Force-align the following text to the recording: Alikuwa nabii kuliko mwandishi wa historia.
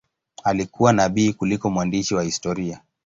Alikuwa 0.43 0.93
nabii 0.93 1.33
kuliko 1.33 1.69
mwandishi 1.69 2.15
wa 2.15 2.23
historia. 2.23 2.81